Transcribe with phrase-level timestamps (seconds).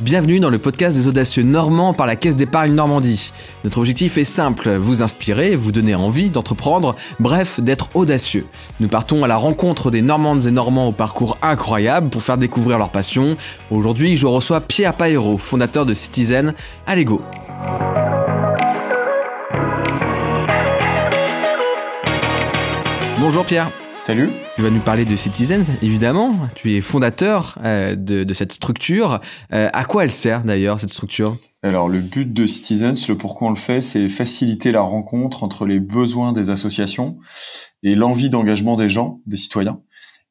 [0.00, 3.30] Bienvenue dans le podcast des audacieux normands par la Caisse d'épargne Normandie.
[3.62, 8.46] Notre objectif est simple, vous inspirer, vous donner envie d'entreprendre, bref, d'être audacieux.
[8.80, 12.78] Nous partons à la rencontre des Normandes et Normands au parcours incroyable pour faire découvrir
[12.78, 13.36] leur passion.
[13.70, 16.54] Aujourd'hui, je reçois Pierre Paillero, fondateur de Citizen.
[16.86, 17.20] Allez go
[23.20, 23.70] Bonjour Pierre.
[24.04, 24.30] Salut.
[24.56, 26.32] Tu vas nous parler de Citizens, évidemment.
[26.56, 29.20] Tu es fondateur euh, de, cette structure.
[29.52, 31.36] Euh, à quoi elle sert d'ailleurs, cette structure?
[31.62, 35.66] Alors, le but de Citizens, le pourquoi on le fait, c'est faciliter la rencontre entre
[35.66, 37.18] les besoins des associations
[37.84, 39.80] et l'envie d'engagement des gens, des citoyens.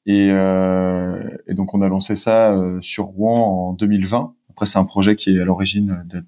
[0.06, 4.86] Et, euh, et, donc, on a lancé ça sur Rouen en 2020 après, c'est un
[4.86, 6.22] projet qui est à l'origine de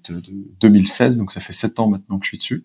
[0.60, 2.64] 2016, donc ça fait sept ans maintenant que je suis dessus.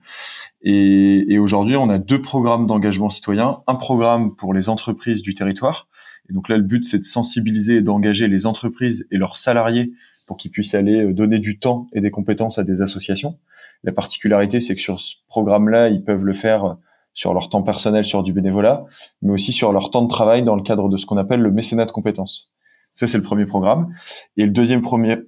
[0.61, 3.61] Et, et aujourd'hui, on a deux programmes d'engagement citoyen.
[3.67, 5.89] Un programme pour les entreprises du territoire.
[6.29, 9.91] Et donc là, le but, c'est de sensibiliser et d'engager les entreprises et leurs salariés
[10.25, 13.37] pour qu'ils puissent aller euh, donner du temps et des compétences à des associations.
[13.83, 16.77] La particularité, c'est que sur ce programme-là, ils peuvent le faire
[17.13, 18.85] sur leur temps personnel, sur du bénévolat,
[19.21, 21.51] mais aussi sur leur temps de travail dans le cadre de ce qu'on appelle le
[21.51, 22.53] mécénat de compétences.
[22.99, 23.93] Ça, c'est le premier programme.
[24.35, 24.81] Et le deuxième,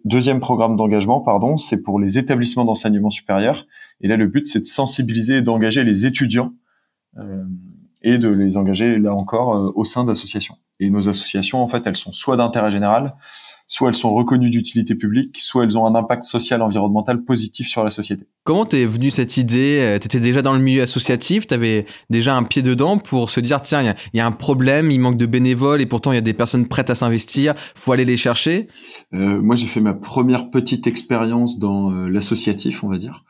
[0.04, 3.66] deuxième programme d'engagement, pardon, c'est pour les établissements d'enseignement supérieur.
[4.02, 6.52] Et là, le but, c'est de sensibiliser et d'engager les étudiants
[7.18, 7.46] euh,
[8.02, 10.58] et de les engager, là encore, euh, au sein d'associations.
[10.82, 13.16] Et nos associations, en fait, elles sont soit d'intérêt général,
[13.72, 17.86] soit elles sont reconnues d'utilité publique, soit elles ont un impact social environnemental positif sur
[17.86, 18.26] la société.
[18.44, 19.78] Comment t'es venu cette idée?
[19.80, 23.62] Euh, T'étais déjà dans le milieu associatif, t'avais déjà un pied dedans pour se dire
[23.62, 26.22] tiens, il y, a un problème, il manque de bénévoles et pourtant il y a
[26.22, 28.68] des personnes prêtes à s'investir, faut aller les chercher?
[29.14, 33.24] Euh, moi, j'ai fait ma première petite expérience dans euh, l'associatif, on va dire.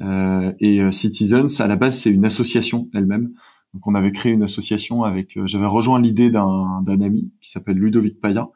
[0.00, 3.30] Euh, et euh, Citizens, à la base, c'est une association elle-même.
[3.74, 5.38] Donc, on avait créé une association avec.
[5.44, 8.48] J'avais rejoint l'idée d'un ami qui s'appelle Ludovic Payen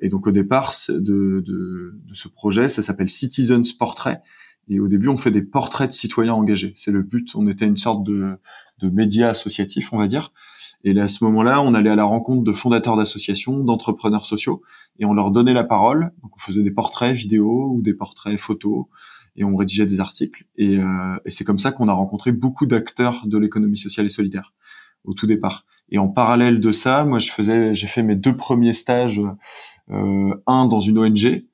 [0.00, 4.22] et donc au départ de, de, de ce projet, ça s'appelle Citizens Portrait.
[4.68, 6.72] Et au début, on fait des portraits de citoyens engagés.
[6.74, 7.36] C'est le but.
[7.36, 8.36] On était une sorte de,
[8.80, 10.32] de média associatif, on va dire.
[10.82, 14.62] Et là, à ce moment-là, on allait à la rencontre de fondateurs d'associations, d'entrepreneurs sociaux,
[14.98, 16.12] et on leur donnait la parole.
[16.22, 18.86] Donc, on faisait des portraits vidéo ou des portraits photos,
[19.36, 20.46] et on rédigeait des articles.
[20.56, 24.10] Et, euh, et c'est comme ça qu'on a rencontré beaucoup d'acteurs de l'économie sociale et
[24.10, 24.52] solidaire
[25.06, 25.64] au tout départ.
[25.90, 29.20] Et en parallèle de ça, moi, je faisais, j'ai fait mes deux premiers stages,
[29.90, 31.44] euh, un dans une ONG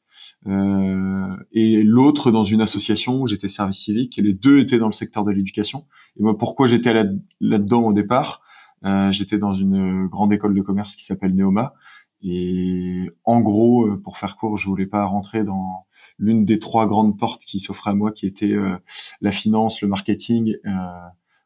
[0.48, 4.18] euh, et l'autre dans une association où j'étais service civique.
[4.18, 5.86] Et les deux étaient dans le secteur de l'éducation.
[6.18, 7.04] Et moi, pourquoi j'étais là,
[7.40, 8.40] là-dedans au départ
[8.84, 11.74] euh, J'étais dans une grande école de commerce qui s'appelle Neoma.
[12.22, 15.86] Et en gros, euh, pour faire court, je voulais pas rentrer dans
[16.18, 18.76] l'une des trois grandes portes qui s'offraient à moi, qui était euh,
[19.20, 20.70] la finance, le marketing euh,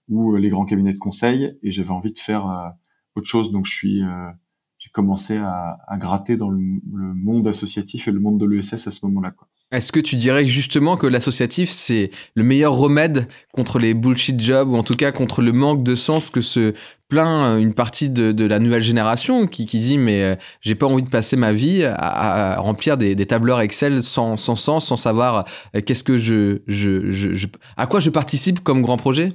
[0.08, 2.68] ou euh, les grands cabinets de conseil et j'avais envie de faire euh,
[3.14, 4.30] autre chose donc je suis euh,
[4.78, 8.90] j'ai commencé à, gratter dans le, le, monde associatif et le monde de l'ESS à
[8.90, 9.48] ce moment-là quoi.
[9.72, 14.69] Est-ce que tu dirais justement que l'associatif, c'est le meilleur remède contre les bullshit jobs,
[14.69, 16.72] ou en tout cas contre le manque de sens que se
[17.09, 21.03] plaint une partie de, la nouvelle génération qui, qui dit mais euh, j'ai pas envie
[21.03, 25.44] de passer ma vie à, remplir des, des, tableurs Excel sans, sans sens, sans savoir
[25.75, 29.33] euh, qu'est-ce que je, je, je, je, à quoi je participe comme grand projet?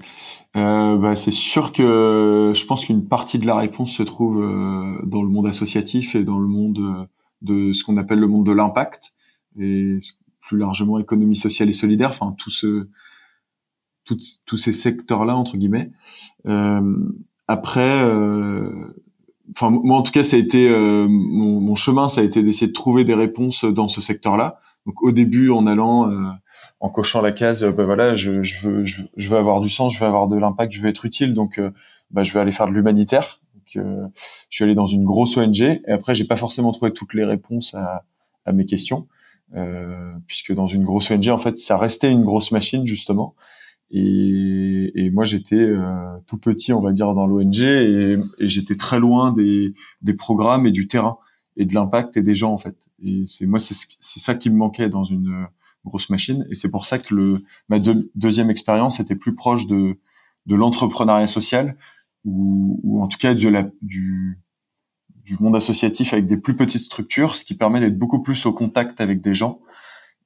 [0.55, 4.97] Euh, bah, C'est sûr que je pense qu'une partie de la réponse se trouve euh,
[5.03, 7.07] dans le monde associatif et dans le monde
[7.41, 9.11] de ce qu'on appelle le monde de l'impact
[10.51, 12.87] plus largement économie sociale et solidaire, enfin tous
[14.57, 15.91] ces secteurs-là entre guillemets.
[16.45, 17.09] Euh,
[17.47, 18.93] après, euh,
[19.55, 22.67] enfin moi en tout cas ça a été euh, mon, chemin, ça a été d'essayer
[22.67, 24.59] de trouver des réponses dans ce secteur-là.
[24.85, 26.11] Donc au début en allant,
[26.81, 30.35] en cochant la case, ben voilà, je, veux, avoir du sens, je veux avoir de
[30.35, 31.61] l'impact, je veux être utile, donc
[32.09, 33.39] bah, je vais aller faire de l'humanitaire.
[33.67, 33.79] je
[34.49, 37.73] suis allé dans une grosse ONG et après j'ai pas forcément trouvé toutes les réponses
[37.73, 39.07] à mes questions.
[39.55, 43.35] Euh, puisque dans une grosse ONG, en fait, ça restait une grosse machine justement.
[43.91, 48.75] Et, et moi, j'étais euh, tout petit, on va dire, dans l'ONG, et, et j'étais
[48.75, 51.17] très loin des, des programmes et du terrain
[51.57, 52.87] et de l'impact et des gens en fait.
[53.03, 55.45] Et c'est moi, c'est ça qui me manquait dans une euh,
[55.85, 56.47] grosse machine.
[56.49, 57.79] Et c'est pour ça que le, ma
[58.15, 59.97] deuxième expérience était plus proche de,
[60.45, 61.75] de l'entrepreneuriat social,
[62.23, 64.39] ou, ou en tout cas de la, du,
[65.23, 68.53] du monde associatif avec des plus petites structures, ce qui permet d'être beaucoup plus au
[68.53, 69.59] contact avec des gens.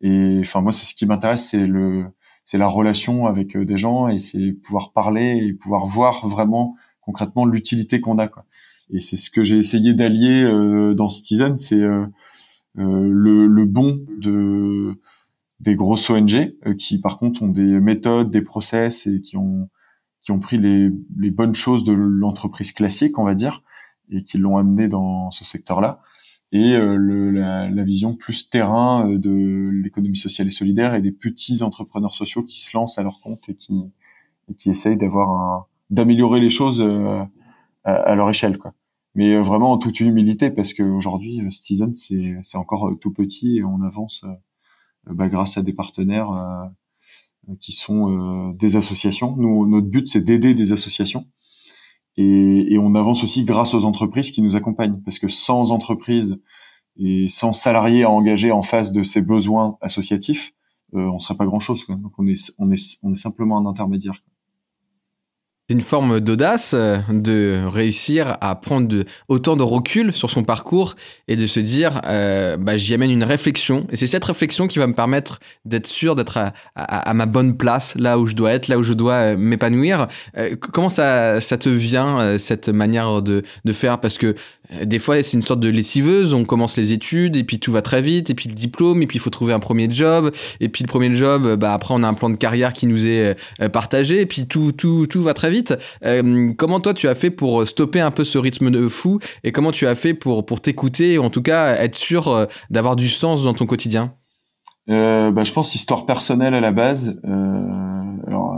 [0.02, 2.06] Et enfin moi c'est ce qui m'intéresse, c'est le
[2.46, 6.76] c'est la relation avec euh, des gens et c'est pouvoir parler et pouvoir voir vraiment
[7.02, 8.46] concrètement l'utilité qu'on a quoi.
[8.92, 12.06] Et c'est ce que j'ai essayé d'allier euh, dans Citizen, c'est euh,
[12.78, 15.00] euh, le, le, bon de
[15.60, 19.70] des grosses ONG euh, qui par contre ont des méthodes, des process et qui ont
[20.22, 23.62] qui ont pris les, les bonnes choses de l'entreprise classique, on va dire,
[24.10, 26.02] et qui l'ont amené dans ce secteur-là.
[26.52, 31.64] et le, la, la, vision plus terrain de l'économie sociale et solidaire et des petits
[31.64, 33.74] entrepreneurs sociaux qui se lancent à leur compte et qui,
[34.50, 37.30] et qui essayent d'avoir un, d'améliorer les choses à,
[37.84, 38.74] à, leur échelle, quoi.
[39.16, 43.82] Mais vraiment en toute humilité parce qu'aujourd'hui, Citizen, c'est, c'est encore tout petit et on
[43.82, 44.26] avance
[45.10, 46.30] bah, grâce à des partenaires
[47.62, 49.36] qui sont des associations.
[49.38, 51.28] Nous, notre but, c'est d'aider des associations
[52.18, 56.40] et, et, on avance aussi grâce aux entreprises qui nous accompagnent, parce que sans entreprises
[56.98, 60.54] et sans salariés à engager en face de ces besoins associatifs,
[60.94, 61.86] euh, on serait pas grand-chose.
[61.88, 64.24] Donc on est, on est, on est simplement un intermédiaire.
[65.68, 70.94] C'est une forme d'audace euh, de réussir à prendre autant de recul sur son parcours
[71.28, 73.88] et de se dire euh, bah, j'y amène une réflexion.
[73.90, 76.38] Et c'est cette réflexion qui va me permettre d'être sûr d'être
[76.76, 80.08] à, ma bonne place là où je dois être là où je dois euh, m'épanouir.
[80.72, 84.00] Comment ça, ça te vient cette manière de, de faire?
[84.00, 84.36] Parce que
[84.84, 86.34] des fois, c'est une sorte de lessiveuse.
[86.34, 88.30] On commence les études et puis tout va très vite.
[88.30, 90.32] Et puis le diplôme, et puis il faut trouver un premier job.
[90.60, 93.08] Et puis le premier job, bah après on a un plan de carrière qui nous
[93.08, 93.36] est
[93.72, 94.22] partagé.
[94.22, 95.76] Et puis tout, tout, tout va très vite.
[96.04, 99.52] Euh, comment toi tu as fait pour stopper un peu ce rythme de fou et
[99.52, 103.10] comment tu as fait pour, pour t'écouter, en tout cas être sûr euh, d'avoir du
[103.10, 104.14] sens dans ton quotidien?
[104.90, 107.20] Euh, bah, Je pense histoire personnelle à la base.
[108.28, 108.56] alors,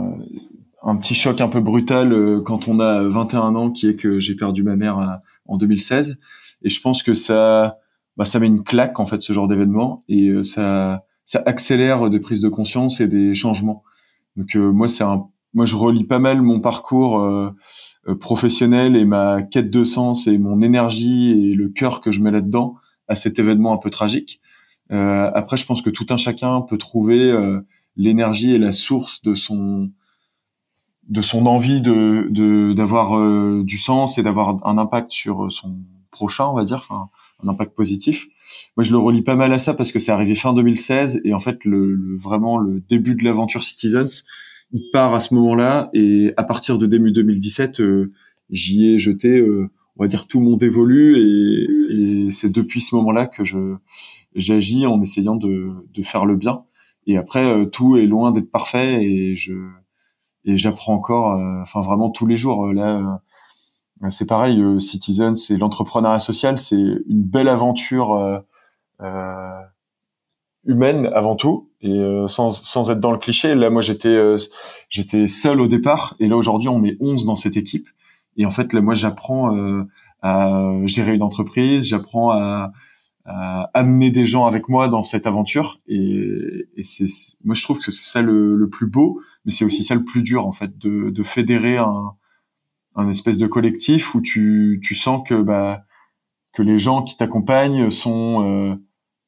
[0.82, 4.34] un petit choc un peu brutal quand on a 21 ans qui est que j'ai
[4.34, 6.18] perdu ma mère en 2016
[6.62, 7.78] et je pense que ça
[8.16, 10.04] bah, ça met une claque en fait ce genre d'événement.
[10.08, 13.82] Et ça ça accélère des prises de conscience et des changements.
[14.36, 17.50] Donc moi c'est un moi, je relis pas mal mon parcours euh,
[18.06, 22.20] euh, professionnel et ma quête de sens et mon énergie et le cœur que je
[22.20, 22.76] mets là-dedans
[23.08, 24.40] à cet événement un peu tragique.
[24.92, 27.60] Euh, après, je pense que tout un chacun peut trouver euh,
[27.96, 29.90] l'énergie et la source de son
[31.08, 32.28] de son envie de
[32.74, 35.76] d'avoir du sens et d'avoir un impact sur son
[36.10, 37.08] prochain, on va dire, enfin
[37.42, 38.26] un impact positif.
[38.76, 41.34] Moi, je le relis pas mal à ça parce que c'est arrivé fin 2016 et
[41.34, 44.24] en fait, le, le vraiment le début de l'aventure Citizens,
[44.72, 48.12] il part à ce moment-là et à partir de début 2017, euh,
[48.50, 52.94] j'y ai jeté, euh, on va dire, tout mon dévolu et, et c'est depuis ce
[52.96, 53.76] moment-là que je
[54.34, 56.64] j'agis en essayant de, de faire le bien.
[57.06, 59.54] Et après, euh, tout est loin d'être parfait et je
[60.48, 62.66] et j'apprends encore, enfin vraiment tous les jours.
[62.72, 63.20] Là,
[64.10, 68.14] c'est pareil, Citizen, c'est l'entrepreneuriat social, c'est une belle aventure.
[69.00, 69.60] Euh,
[70.68, 74.38] humaine avant tout et euh, sans, sans être dans le cliché là moi j'étais euh,
[74.90, 77.88] j'étais seul au départ et là aujourd'hui on est 11 dans cette équipe
[78.36, 79.84] et en fait là moi j'apprends euh,
[80.20, 82.72] à gérer une entreprise j'apprends à,
[83.74, 85.78] amener des gens avec moi dans cette aventure.
[85.86, 87.06] Et, et c'est
[87.44, 90.04] moi je trouve que c'est ça le, le, plus beau mais c'est aussi ça le
[90.04, 92.14] plus dur en fait de, de fédérer un,
[92.96, 95.82] un espèce de collectif où tu, tu sens que bah
[96.54, 98.78] que les gens qui t'accompagnent sont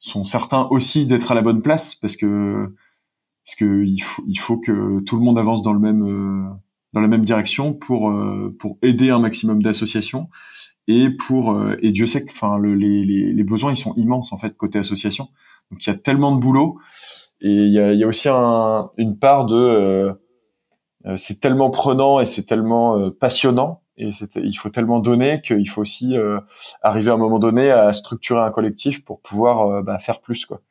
[0.00, 2.74] sont certains aussi d'être à la bonne place parce que
[3.44, 6.48] parce que il faut il faut que tout le monde avance dans le même euh,
[6.94, 10.28] dans la même direction pour euh, pour aider un maximum d'associations
[10.90, 14.32] et pour euh, et Dieu sait que enfin le, les, les, besoins ils sont immenses
[14.32, 15.28] en fait côté association.
[15.70, 16.78] Donc il y a tellement de boulot.
[17.42, 20.12] Et il y a, aussi un, une part de
[21.16, 23.80] c'est tellement prenant et c'est tellement passionnant.
[24.00, 26.40] Et il faut tellement donner qu'il faut aussi euh,
[26.82, 30.46] arriver à un moment donné à structurer un collectif pour pouvoir euh, bah, faire plus
[30.46, 30.62] quoi.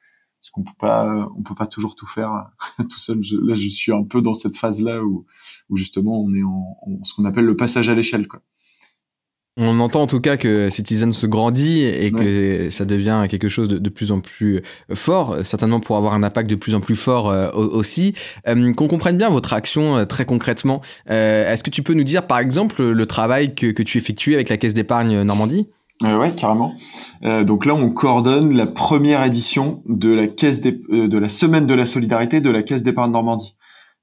[0.42, 3.22] Parce qu'on peut pas on peut pas toujours tout faire tout seul.
[3.44, 5.26] Là je suis un peu dans cette phase là où,
[5.70, 8.42] où justement on est en, en ce qu'on appelle le passage à l'échelle quoi
[9.60, 13.68] on entend en tout cas que Citizen se grandit et que ça devient quelque chose
[13.68, 14.62] de, de, plus en plus
[14.94, 18.14] fort, certainement pour avoir un impact de plus en plus fort euh, aussi.
[18.48, 22.26] Euh, qu'on comprenne bien votre action euh, très concrètement, est-ce que tu peux nous dire
[22.26, 25.68] par exemple le travail que, que tu effectues avec la Caisse d'épargne Normandie?
[26.06, 26.74] Euh, ouais, carrément.
[27.26, 31.74] Euh, donc là, on coordonne la première édition de la caisse de la semaine de
[31.74, 33.56] la solidarité de la Caisse d'épargne Normandie.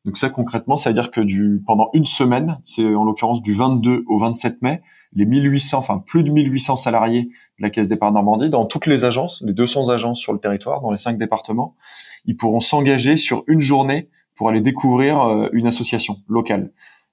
[0.07, 3.55] Donc ça, concrètement, ça veut dire que du, pendant une semaine, c'est en l'occurrence du
[3.55, 4.81] 22 au 27 mai,
[5.13, 9.05] les 1800, enfin plus de 1800 salariés de la Caisse d'épargne Normandie, dans toutes les
[9.05, 11.75] agences, les 200 agences sur le territoire, dans les cinq départements,
[12.25, 16.71] ils pourront s'engager sur une journée pour aller découvrir euh, une association locale.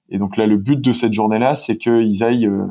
[0.08, 2.66] Et donc là, le but de cette journée-là, c'est qu'ils aillent, euh,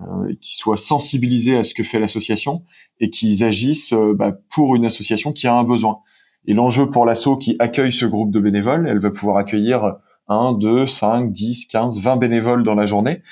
[0.00, 2.62] euh, qu'ils soient sensibilisés à ce que fait l'association
[3.00, 6.00] et qu'ils agissent euh, bah, pour une association qui a un besoin.
[6.46, 9.96] Et l'enjeu pour l'asso qui accueille ce groupe de bénévoles, elle va pouvoir accueillir
[10.28, 13.22] 1, 2, 5, 10, 15, 20 bénévoles dans la journée.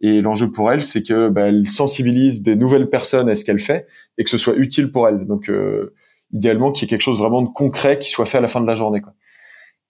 [0.00, 3.60] Et l'enjeu pour elle, c'est que bah, elle sensibilise des nouvelles personnes à ce qu'elle
[3.60, 3.86] fait
[4.18, 5.26] et que ce soit utile pour elle.
[5.26, 5.94] Donc, euh,
[6.32, 8.60] idéalement, qu'il y ait quelque chose vraiment de concret qui soit fait à la fin
[8.60, 9.00] de la journée.
[9.00, 9.12] Quoi.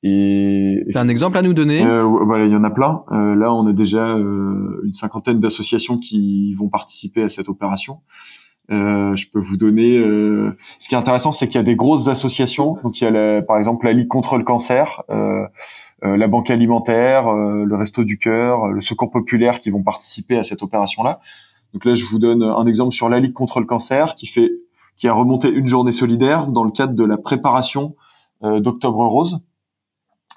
[0.03, 1.85] Et c'est un exemple à nous donner?
[1.85, 3.05] Euh, bah, Il y en a plein.
[3.12, 8.01] Euh, là, on a déjà euh, une cinquantaine d'associations qui vont participer à cette opération.
[8.71, 9.99] Euh, je peux vous donner.
[9.99, 12.78] Euh, ce qui est intéressant, c'est qu'il y a des grosses associations.
[12.83, 15.47] Donc il y a par exemple la Ligue contre le cancer, euh,
[16.02, 20.62] la Banque alimentaire, le Resto du cœur, le Secours populaire qui vont participer à cette
[20.62, 21.21] opération-là.
[21.73, 24.50] Donc là, je vous donne un exemple sur la Ligue contre le cancer qui fait,
[24.97, 27.97] qui a remonté une journée solidaire dans le cadre de la préparation
[28.42, 29.40] d'Octobre Rose.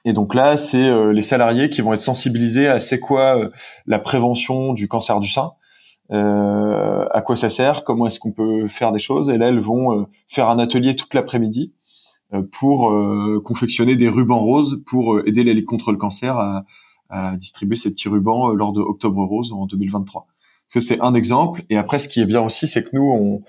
[0.05, 3.49] Et donc là, c'est les salariés qui vont être sensibilisés à c'est quoi
[3.87, 5.64] la prévention du cancer du sein euh,
[6.09, 9.29] à quoi ça sert, comment est-ce qu'on peut faire des choses?
[9.29, 11.73] Et là, elles vont euh, faire un atelier toute l'après-midi
[12.33, 12.93] euh, pour
[13.43, 16.65] confectionner des rubans roses pour aider Ligue contre le cancer à,
[17.09, 20.27] à distribuer ces petits rubans lors de Octobre Rose en 2023.
[20.67, 21.63] Ça, c'est un exemple.
[21.69, 23.43] Et après, ce qui est bien aussi, c'est que nous,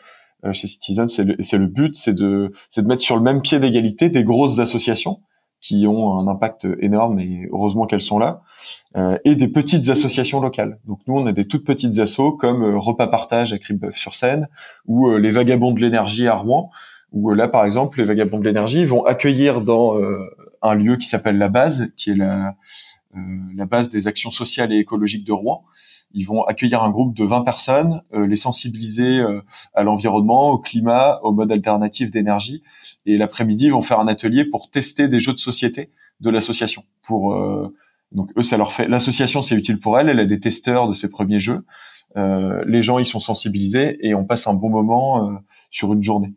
[0.45, 3.59] on, chez Citizen, c'est le, le, but, c'est de, de mettre sur le même pied
[3.59, 5.21] d'égalité des grosses associations
[5.61, 8.43] qui ont un impact énorme et heureusement qu'elles sont là,
[8.97, 10.79] euh, et des petites associations locales.
[10.87, 14.49] Donc nous, on a des toutes petites assos comme euh, Repas Partage à Cribeuf-sur-Seine
[14.87, 16.71] ou euh, les Vagabonds de l'énergie à Rouen,
[17.13, 19.97] où là, par exemple, les Vagabonds de l'énergie vont accueillir dans
[20.61, 22.57] un lieu qui s'appelle la base, qui est la,
[23.55, 25.65] la base des actions sociales et écologiques de Rouen,
[26.13, 29.43] ils vont accueillir un groupe de 20 personnes, euh, les sensibiliser euh,
[29.75, 32.63] à l'environnement, au climat, aux modes alternatifs d'énergie.
[33.05, 36.85] Et l'après-midi, ils vont faire un atelier pour tester des jeux de société de l'association.
[37.03, 37.75] Pour euh,
[38.13, 38.89] donc eux, ça leur fait.
[38.89, 40.09] L'association, c'est utile pour elle.
[40.09, 41.65] Elle a des testeurs de ses premiers jeux.
[42.15, 46.35] les gens, ils sont sensibilisés et on passe un bon moment sur une journée.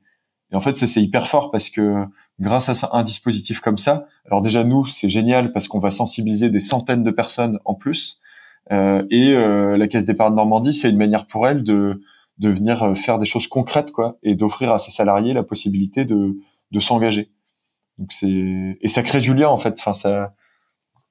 [0.52, 2.06] Et en fait, ça c'est hyper fort parce que
[2.40, 6.50] grâce à un dispositif comme ça, alors déjà nous, c'est génial parce qu'on va sensibiliser
[6.50, 8.20] des centaines de personnes en plus.
[8.72, 12.02] Euh, et euh, la Caisse d'épargne Normandie, c'est une manière pour elle de
[12.40, 16.06] de venir euh, faire des choses concrètes quoi et d'offrir à ses salariés la possibilité
[16.06, 16.38] de
[16.72, 17.32] de s'engager.
[17.98, 19.76] Donc c'est et ça crée du lien en fait.
[19.80, 20.34] Enfin ça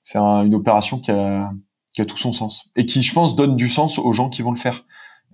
[0.02, 1.52] c'est une opération qui a
[1.94, 4.42] qui a tout son sens et qui je pense donne du sens aux gens qui
[4.42, 4.84] vont le faire.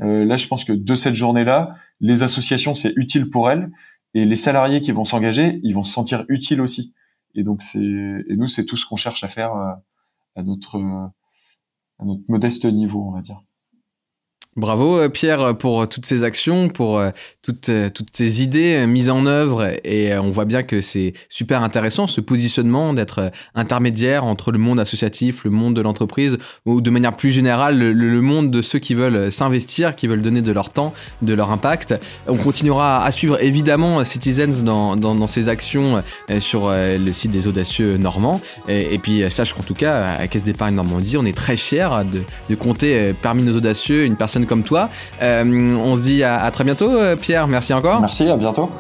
[0.00, 3.70] Euh, là je pense que de cette journée-là, les associations c'est utile pour elles
[4.14, 6.94] et les salariés qui vont s'engager, ils vont se sentir utiles aussi.
[7.34, 9.52] Et donc c'est et nous c'est tout ce qu'on cherche à faire
[10.36, 11.12] à notre
[11.98, 13.40] à notre modeste niveau, on va dire.
[14.56, 17.10] Bravo euh, Pierre pour toutes ces actions, pour euh,
[17.42, 21.64] toutes, euh, toutes ces idées mises en œuvre et on voit bien que c'est super
[21.64, 26.90] intéressant ce positionnement d'être intermédiaire entre le monde associatif, le monde de l'entreprise ou de
[26.90, 30.70] manière plus générale le, monde de ceux qui veulent s'investir, qui veulent donner de leur
[30.70, 31.94] temps, de leur impact.
[32.28, 36.02] On continuera à suivre évidemment Citizens dans, dans, dans ses actions
[36.38, 40.74] sur le site des audacieux normands et, puis sache qu'en tout cas à Caisse d'épargne
[40.74, 44.88] Normandie on est très fiers de, de compter parmi nos audacieux une personne comme toi.
[45.22, 47.46] Euh, on se dit à, à très bientôt, euh, Pierre.
[47.46, 48.00] Merci encore.
[48.00, 48.70] Merci, à bientôt.